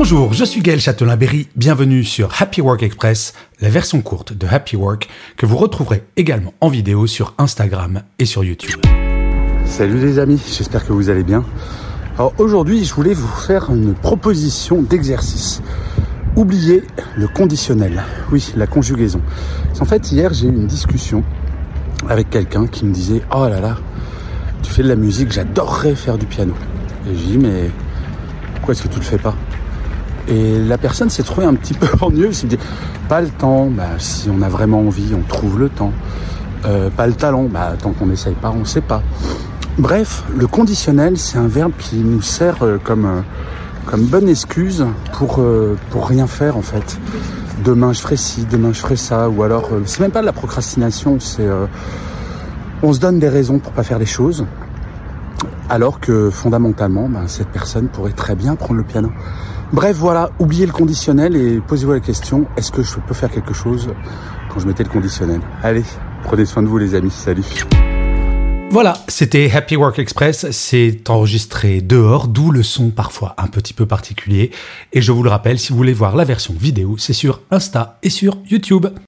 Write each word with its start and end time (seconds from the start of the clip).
Bonjour, 0.00 0.32
je 0.32 0.44
suis 0.44 0.60
Gaël 0.60 0.78
Châtelain-Berry, 0.78 1.48
bienvenue 1.56 2.04
sur 2.04 2.40
Happy 2.40 2.60
Work 2.60 2.84
Express, 2.84 3.34
la 3.60 3.68
version 3.68 4.00
courte 4.00 4.32
de 4.32 4.46
Happy 4.46 4.76
Work 4.76 5.08
que 5.36 5.44
vous 5.44 5.56
retrouverez 5.56 6.04
également 6.16 6.54
en 6.60 6.68
vidéo 6.68 7.08
sur 7.08 7.34
Instagram 7.36 8.02
et 8.20 8.24
sur 8.24 8.44
YouTube. 8.44 8.80
Salut 9.64 9.98
les 9.98 10.20
amis, 10.20 10.40
j'espère 10.56 10.86
que 10.86 10.92
vous 10.92 11.10
allez 11.10 11.24
bien. 11.24 11.44
Alors 12.14 12.32
aujourd'hui, 12.38 12.84
je 12.84 12.94
voulais 12.94 13.12
vous 13.12 13.26
faire 13.26 13.70
une 13.70 13.92
proposition 13.92 14.82
d'exercice. 14.82 15.62
Oubliez 16.36 16.84
le 17.16 17.26
conditionnel, 17.26 18.04
oui, 18.30 18.52
la 18.56 18.68
conjugaison. 18.68 19.20
En 19.80 19.84
fait, 19.84 20.12
hier, 20.12 20.32
j'ai 20.32 20.46
eu 20.46 20.50
une 20.50 20.68
discussion 20.68 21.24
avec 22.08 22.30
quelqu'un 22.30 22.68
qui 22.68 22.84
me 22.84 22.94
disait 22.94 23.22
Oh 23.34 23.48
là 23.48 23.60
là, 23.60 23.76
tu 24.62 24.70
fais 24.70 24.84
de 24.84 24.88
la 24.88 24.96
musique, 24.96 25.32
j'adorerais 25.32 25.96
faire 25.96 26.18
du 26.18 26.26
piano. 26.26 26.54
Et 27.10 27.16
j'ai 27.16 27.36
dit 27.36 27.38
Mais 27.38 27.68
pourquoi 28.54 28.74
est-ce 28.74 28.82
que 28.84 28.88
tu 28.88 29.00
le 29.00 29.04
fais 29.04 29.18
pas? 29.18 29.34
Et 30.28 30.58
la 30.58 30.76
personne 30.76 31.08
s'est 31.08 31.22
trouvée 31.22 31.46
un 31.46 31.54
petit 31.54 31.74
peu 31.74 31.88
ennuyeuse. 32.00 32.40
Elle 32.42 32.50
me 32.50 32.56
dit 32.56 32.62
Pas 33.08 33.20
le 33.20 33.28
temps, 33.28 33.66
bah, 33.66 33.84
si 33.98 34.28
on 34.30 34.42
a 34.42 34.48
vraiment 34.48 34.80
envie, 34.80 35.14
on 35.14 35.26
trouve 35.26 35.58
le 35.58 35.68
temps. 35.68 35.92
Euh, 36.66 36.90
pas 36.90 37.06
le 37.06 37.14
talent, 37.14 37.44
bah, 37.44 37.74
tant 37.80 37.92
qu'on 37.92 38.06
n'essaye 38.06 38.34
pas, 38.34 38.50
on 38.50 38.60
ne 38.60 38.64
sait 38.64 38.80
pas. 38.80 39.02
Bref, 39.78 40.24
le 40.36 40.46
conditionnel, 40.46 41.16
c'est 41.16 41.38
un 41.38 41.46
verbe 41.46 41.72
qui 41.78 41.96
nous 41.96 42.20
sert 42.20 42.62
euh, 42.62 42.78
comme, 42.82 43.06
euh, 43.06 43.20
comme 43.86 44.04
bonne 44.06 44.28
excuse 44.28 44.84
pour, 45.12 45.40
pour 45.90 46.08
rien 46.08 46.26
faire 46.26 46.56
en 46.56 46.62
fait. 46.62 46.98
Demain 47.64 47.92
je 47.92 48.00
ferai 48.00 48.16
ci, 48.16 48.44
demain 48.50 48.72
je 48.72 48.80
ferai 48.80 48.96
ça, 48.96 49.28
ou 49.28 49.42
alors 49.42 49.70
c'est 49.84 50.00
même 50.00 50.10
pas 50.10 50.20
de 50.20 50.26
la 50.26 50.32
procrastination, 50.32 51.18
c'est 51.20 51.48
on 52.82 52.92
se 52.92 53.00
donne 53.00 53.18
des 53.18 53.28
raisons 53.28 53.58
pour 53.58 53.72
pas 53.72 53.82
faire 53.82 53.98
les 53.98 54.06
choses, 54.06 54.44
alors 55.68 56.00
que 56.00 56.30
fondamentalement, 56.30 57.08
ben, 57.08 57.28
cette 57.28 57.48
personne 57.48 57.88
pourrait 57.88 58.12
très 58.12 58.34
bien 58.34 58.56
prendre 58.56 58.74
le 58.74 58.84
piano. 58.84 59.10
Bref, 59.72 59.96
voilà, 59.96 60.30
oubliez 60.38 60.66
le 60.66 60.72
conditionnel 60.72 61.36
et 61.36 61.60
posez-vous 61.60 61.92
la 61.92 62.00
question 62.00 62.46
est-ce 62.56 62.72
que 62.72 62.82
je 62.82 62.96
peux 63.06 63.14
faire 63.14 63.30
quelque 63.30 63.52
chose 63.52 63.90
quand 64.52 64.60
je 64.60 64.66
mettais 64.66 64.82
le 64.82 64.88
conditionnel? 64.88 65.40
Allez, 65.62 65.84
prenez 66.24 66.46
soin 66.46 66.62
de 66.62 66.68
vous, 66.68 66.78
les 66.78 66.94
amis. 66.94 67.10
Salut. 67.10 67.44
Voilà, 68.70 68.98
c'était 69.08 69.50
Happy 69.50 69.76
Work 69.76 69.98
Express. 69.98 70.50
C'est 70.50 71.08
enregistré 71.08 71.80
dehors, 71.80 72.28
d'où 72.28 72.50
le 72.50 72.62
son 72.62 72.90
parfois 72.90 73.34
un 73.38 73.46
petit 73.46 73.72
peu 73.72 73.86
particulier. 73.86 74.50
Et 74.92 75.00
je 75.00 75.12
vous 75.12 75.22
le 75.22 75.30
rappelle, 75.30 75.58
si 75.58 75.72
vous 75.72 75.78
voulez 75.78 75.94
voir 75.94 76.16
la 76.16 76.24
version 76.24 76.54
vidéo, 76.58 76.96
c'est 76.98 77.14
sur 77.14 77.40
Insta 77.50 77.98
et 78.02 78.10
sur 78.10 78.38
YouTube. 78.50 78.86